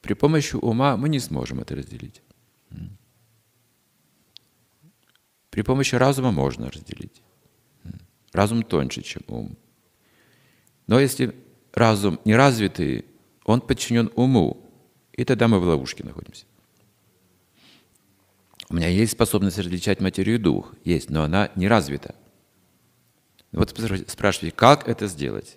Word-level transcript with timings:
При 0.00 0.14
помощи 0.14 0.56
ума 0.56 0.96
мы 0.96 1.08
не 1.08 1.18
сможем 1.18 1.60
это 1.60 1.74
разделить. 1.76 2.22
При 5.50 5.62
помощи 5.62 5.94
разума 5.96 6.30
можно 6.30 6.70
разделить. 6.70 7.22
Разум 8.32 8.62
тоньше, 8.62 9.02
чем 9.02 9.22
ум. 9.26 9.56
Но 10.86 11.00
если 11.00 11.34
разум 11.72 12.20
не 12.24 12.34
развитый, 12.34 13.04
он 13.44 13.60
подчинен 13.60 14.10
уму, 14.14 14.70
и 15.12 15.24
тогда 15.24 15.48
мы 15.48 15.58
в 15.58 15.64
ловушке 15.64 16.04
находимся. 16.04 16.46
У 18.70 18.74
меня 18.74 18.88
есть 18.88 19.12
способность 19.12 19.58
различать 19.58 20.00
материю 20.00 20.36
и 20.36 20.38
дух, 20.38 20.74
есть, 20.84 21.08
но 21.08 21.22
она 21.22 21.50
не 21.56 21.66
развита. 21.66 22.14
Вот 23.50 23.70
спрашиваете, 23.70 24.54
как 24.54 24.86
это 24.86 25.06
сделать? 25.06 25.56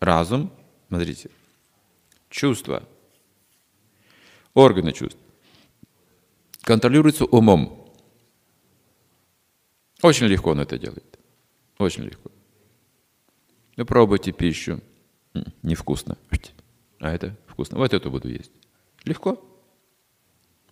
Разум, 0.00 0.52
смотрите, 0.88 1.30
чувства, 2.28 2.86
органы 4.54 4.92
чувств 4.92 5.18
контролируются 6.62 7.24
умом. 7.24 7.92
Очень 10.02 10.26
легко 10.26 10.50
он 10.50 10.60
это 10.60 10.78
делает. 10.78 11.18
Очень 11.78 12.04
легко. 12.04 12.30
Вы 13.76 13.84
пробуйте 13.84 14.32
пищу. 14.32 14.80
Невкусно. 15.62 16.16
А 16.98 17.10
это 17.10 17.36
вкусно. 17.46 17.78
Вот 17.78 17.92
эту 17.92 18.10
буду 18.10 18.28
есть. 18.28 18.52
Легко. 19.04 19.42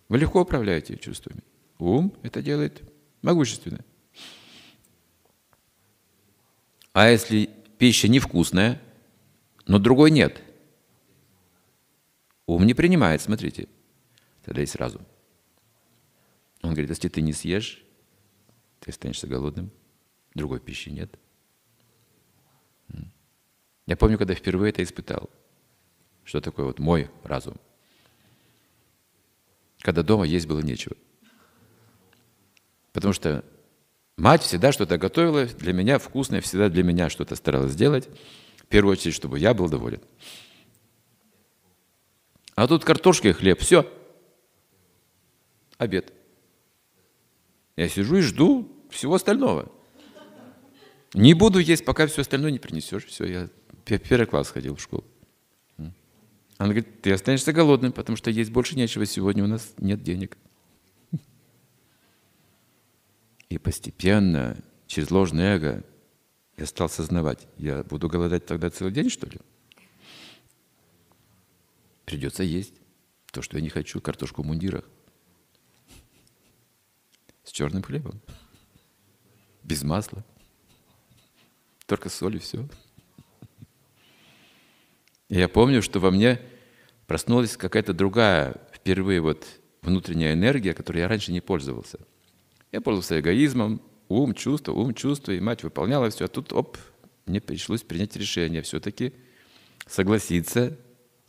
Вы 0.07 0.19
легко 0.19 0.41
управляете 0.41 0.97
чувствами. 0.97 1.41
Ум 1.79 2.13
это 2.23 2.41
делает 2.41 2.81
могущественно. 3.21 3.83
А 6.93 7.09
если 7.09 7.49
пища 7.77 8.07
невкусная, 8.07 8.81
но 9.67 9.79
другой 9.79 10.11
нет, 10.11 10.41
ум 12.53 12.65
не 12.65 12.73
принимает, 12.73 13.21
смотрите, 13.21 13.67
тогда 14.43 14.61
есть 14.61 14.75
разум. 14.75 15.05
Он 16.61 16.71
говорит, 16.71 16.89
если 16.89 17.07
ты 17.07 17.21
не 17.21 17.33
съешь, 17.33 17.83
ты 18.79 18.91
останешься 18.91 19.27
голодным, 19.27 19.71
другой 20.33 20.59
пищи 20.59 20.89
нет. 20.89 21.17
Я 23.85 23.97
помню, 23.97 24.17
когда 24.17 24.35
впервые 24.35 24.69
это 24.69 24.83
испытал, 24.83 25.29
что 26.23 26.41
такое 26.41 26.65
вот 26.65 26.79
мой 26.79 27.09
разум. 27.23 27.57
Когда 29.81 30.03
дома 30.03 30.25
есть 30.25 30.45
было 30.45 30.59
нечего. 30.59 30.95
Потому 32.93 33.13
что 33.13 33.43
мать 34.17 34.43
всегда 34.43 34.71
что-то 34.71 34.97
готовила 34.97 35.45
для 35.45 35.73
меня 35.73 35.97
вкусное, 35.97 36.41
всегда 36.41 36.69
для 36.69 36.83
меня 36.83 37.09
что-то 37.09 37.35
старалась 37.35 37.71
сделать. 37.71 38.09
В 38.57 38.65
первую 38.67 38.91
очередь, 38.93 39.15
чтобы 39.15 39.39
я 39.39 39.53
был 39.53 39.69
доволен. 39.69 40.01
А 42.59 42.67
тут 42.67 42.83
картошка 42.83 43.29
и 43.29 43.31
хлеб, 43.31 43.61
все. 43.61 43.89
Обед. 45.77 46.11
Я 47.77 47.87
сижу 47.87 48.17
и 48.17 48.21
жду 48.21 48.69
всего 48.89 49.15
остального. 49.15 49.71
Не 51.13 51.33
буду 51.35 51.59
есть, 51.59 51.85
пока 51.85 52.05
все 52.07 52.19
остальное 52.19 52.51
не 52.51 52.59
принесешь. 52.59 53.05
Все, 53.05 53.23
я 53.23 53.49
первый 53.85 54.25
класс 54.25 54.49
ходил 54.49 54.75
в 54.75 54.81
школу. 54.81 55.05
Она 55.77 56.73
говорит, 56.73 57.01
ты 57.01 57.13
останешься 57.13 57.53
голодным, 57.53 57.93
потому 57.93 58.17
что 58.17 58.29
есть 58.29 58.51
больше 58.51 58.75
нечего, 58.75 59.05
сегодня 59.05 59.45
у 59.45 59.47
нас 59.47 59.71
нет 59.77 60.03
денег. 60.03 60.37
И 63.47 63.57
постепенно, 63.57 64.57
через 64.85 65.11
ложное 65.11 65.55
эго, 65.55 65.85
я 66.57 66.65
стал 66.65 66.89
сознавать, 66.89 67.47
я 67.57 67.85
буду 67.85 68.09
голодать 68.09 68.45
тогда 68.45 68.69
целый 68.69 68.91
день, 68.91 69.09
что 69.09 69.27
ли? 69.27 69.39
Придется 72.09 72.41
есть 72.41 72.73
то, 73.31 73.43
что 73.43 73.57
я 73.57 73.61
не 73.61 73.69
хочу, 73.69 74.01
картошку 74.01 74.41
в 74.41 74.45
мундирах. 74.47 74.83
С 77.43 77.51
черным 77.51 77.83
хлебом. 77.83 78.19
Без 79.61 79.83
масла. 79.83 80.25
Только 81.85 82.09
соль 82.09 82.37
и 82.37 82.39
все. 82.39 82.67
И 85.27 85.37
я 85.37 85.47
помню, 85.47 85.83
что 85.83 85.99
во 85.99 86.09
мне 86.09 86.41
проснулась 87.05 87.55
какая-то 87.55 87.93
другая, 87.93 88.59
впервые 88.73 89.21
вот 89.21 89.45
внутренняя 89.83 90.33
энергия, 90.33 90.73
которой 90.73 91.01
я 91.01 91.07
раньше 91.07 91.31
не 91.31 91.41
пользовался. 91.41 91.99
Я 92.71 92.81
пользовался 92.81 93.19
эгоизмом, 93.19 93.83
ум, 94.07 94.33
чувство, 94.33 94.71
ум, 94.71 94.95
чувство, 94.95 95.31
и 95.33 95.39
мать 95.39 95.61
выполняла 95.61 96.09
все, 96.09 96.25
а 96.25 96.27
тут, 96.27 96.53
оп, 96.53 96.75
мне 97.27 97.39
пришлось 97.39 97.83
принять 97.83 98.15
решение 98.15 98.63
все-таки 98.63 99.13
согласиться 99.85 100.75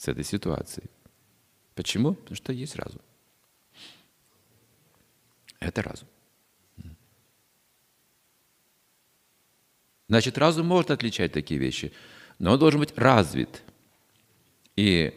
с 0.01 0.09
этой 0.09 0.25
ситуацией. 0.25 0.89
Почему? 1.75 2.15
Потому 2.15 2.35
что 2.35 2.55
есть 2.55 2.75
разум. 2.75 3.03
Это 5.59 5.83
разум. 5.83 6.09
Значит, 10.09 10.39
разум 10.39 10.67
может 10.67 10.91
отличать 10.91 11.33
такие 11.33 11.61
вещи, 11.61 11.93
но 12.39 12.53
он 12.53 12.59
должен 12.59 12.81
быть 12.81 12.97
развит. 12.97 13.63
И 14.75 15.15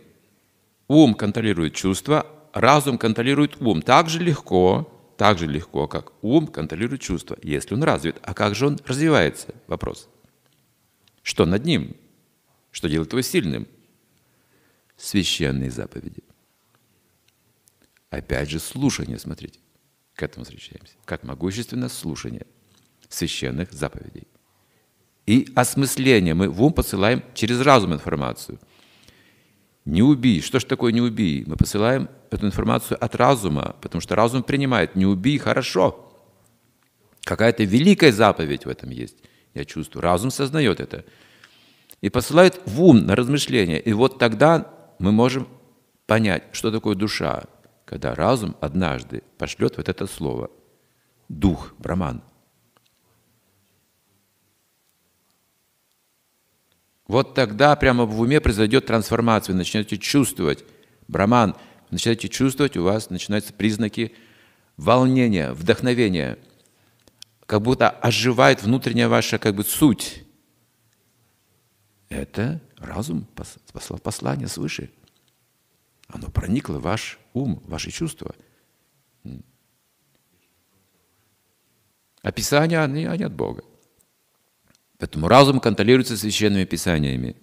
ум 0.90 1.14
контролирует 1.14 1.76
чувства, 1.76 2.28
разум 2.52 2.98
контролирует 2.98 3.62
ум. 3.62 3.82
Так 3.82 4.10
же 4.10 4.20
легко, 4.20 5.16
так 5.18 5.38
же 5.38 5.48
легко, 5.48 5.88
как 5.88 6.12
ум 6.22 6.48
контролирует 6.48 7.00
чувства, 7.00 7.38
если 7.42 7.74
он 7.74 7.84
развит. 7.84 8.18
А 8.22 8.34
как 8.34 8.54
же 8.54 8.68
он 8.68 8.78
развивается? 8.86 9.56
Вопрос. 9.68 10.10
Что 11.22 11.46
над 11.46 11.64
ним? 11.64 11.96
Что 12.72 12.90
делает 12.90 13.14
его 13.14 13.22
сильным? 13.22 13.66
Священные 15.04 15.70
заповеди. 15.70 16.24
Опять 18.10 18.50
же, 18.50 18.60
слушание, 18.60 19.20
смотрите. 19.20 19.60
К 20.16 20.24
этому 20.24 20.46
встречаемся. 20.46 20.94
Как 21.06 21.24
могущественно 21.24 21.90
слушание 21.90 22.46
священных 23.10 23.72
заповедей. 23.72 24.28
И 25.26 25.52
осмысление. 25.56 26.34
Мы 26.34 26.50
в 26.50 26.62
ум 26.64 26.74
посылаем 26.74 27.24
через 27.34 27.62
разум 27.62 27.94
информацию– 27.94 28.60
не 29.86 30.02
убий. 30.02 30.42
Что 30.42 30.60
ж 30.60 30.64
такое 30.64 30.94
не 30.94 31.02
убий? 31.02 31.44
Мы 31.46 31.58
посылаем 31.58 32.10
эту 32.32 32.46
информацию 32.46 33.04
от 33.04 33.16
разума, 33.16 33.76
потому 33.82 34.02
что 34.02 34.16
разум 34.16 34.44
принимает. 34.44 34.96
Не 34.96 35.06
убий, 35.06 35.38
хорошо. 35.38 36.10
Какая-то 37.24 37.64
великая 37.64 38.12
заповедь 38.12 38.66
в 38.66 38.70
этом 38.70 38.92
есть. 38.92 39.18
Я 39.54 39.66
чувствую. 39.66 40.02
Разум 40.02 40.32
сознает 40.32 40.80
это. 40.80 41.04
И 42.00 42.10
посылает 42.10 42.62
в 42.66 42.82
ум 42.82 43.06
на 43.06 43.16
размышление. 43.16 43.80
И 43.80 43.92
вот 43.94 44.20
тогда 44.20 44.74
мы 45.00 45.12
можем 45.12 45.48
понять, 46.06 46.44
что 46.52 46.72
такое 46.72 46.96
душа, 46.96 47.46
когда 47.86 48.16
разум 48.16 48.56
однажды 48.62 49.24
пошлет 49.38 49.78
вот 49.78 49.90
это 49.90 50.08
слово. 50.08 50.50
Дух, 51.30 51.74
браман– 51.78 52.24
Вот 57.08 57.34
тогда 57.34 57.76
прямо 57.76 58.06
в 58.06 58.20
уме 58.20 58.40
произойдет 58.40 58.86
трансформация, 58.86 59.54
вы 59.54 59.60
начнете 59.60 59.98
чувствовать. 59.98 60.64
Браман, 61.08 61.56
начинаете 61.92 62.30
чувствовать, 62.30 62.78
у 62.78 62.84
вас 62.84 63.10
начинаются 63.10 63.54
признаки 63.54 64.14
волнения, 64.78 65.52
вдохновения. 65.52 66.40
Как 67.46 67.62
будто 67.62 67.90
оживает 67.90 68.64
внутренняя 68.64 69.10
ваша 69.10 69.38
как 69.38 69.54
бы 69.54 69.64
суть. 69.64 70.24
Это 72.14 72.62
разум 72.78 73.26
послал 73.74 73.98
послание 73.98 74.48
свыше. 74.48 74.92
Оно 76.08 76.30
проникло 76.30 76.78
в 76.78 76.84
ваш 76.84 77.18
ум, 77.34 77.60
в 77.66 77.72
ваши 77.72 77.90
чувства. 77.90 78.36
Описания, 82.22 82.80
они, 82.84 83.06
они 83.06 83.24
от 83.24 83.34
Бога. 83.34 83.64
Поэтому 85.00 85.28
разум 85.28 85.60
контролируется 85.60 86.16
священными 86.16 86.66
писаниями. 86.66 87.36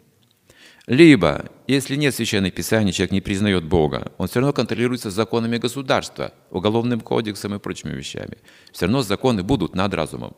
Либо, 0.87 1.51
если 1.67 1.97
нет 1.97 2.15
священных 2.15 2.55
писаний, 2.55 2.93
человек 2.93 3.13
не 3.13 3.21
признает 3.21 3.65
Бога, 3.65 4.13
он 4.19 4.29
все 4.29 4.39
равно 4.39 4.53
контролируется 4.53 5.11
законами 5.11 5.59
государства, 5.59 6.33
уголовным 6.51 7.01
кодексом 7.01 7.57
и 7.57 7.59
прочими 7.59 7.93
вещами. 7.93 8.39
Все 8.73 8.87
равно 8.87 9.03
законы 9.03 9.43
будут 9.43 9.75
над 9.75 9.93
разумом. 9.95 10.37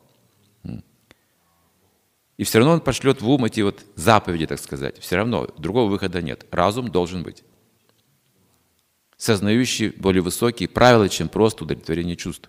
И 2.37 2.45
все 2.45 2.59
равно 2.59 2.75
он 2.75 2.81
пошлет 2.81 3.21
в 3.21 3.29
ум 3.29 3.45
эти 3.45 3.61
вот 3.61 3.85
заповеди, 3.95 4.47
так 4.47 4.59
сказать. 4.59 4.99
Все 4.99 5.17
равно 5.17 5.49
другого 5.59 5.91
выхода 5.91 6.23
нет. 6.23 6.47
Разум 6.51 6.91
должен 6.91 7.23
быть. 7.23 7.45
Сознающий 9.17 9.91
более 9.91 10.23
высокие 10.23 10.69
правила, 10.69 11.09
чем 11.09 11.29
просто 11.29 11.65
удовлетворение 11.65 12.17
чувств. 12.17 12.49